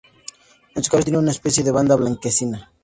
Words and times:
En 0.73 0.83
su 0.83 0.89
cabeza 0.89 1.05
tiene 1.05 1.19
una 1.19 1.29
especie 1.29 1.63
de 1.63 1.69
banda 1.69 1.95
blanquecina. 1.95 2.71